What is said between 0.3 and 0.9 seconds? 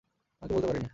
আমি তো বলতে পারি নে।